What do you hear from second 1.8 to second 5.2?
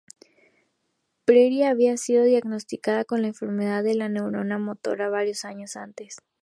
sido diagnosticada con la enfermedad de la neurona motora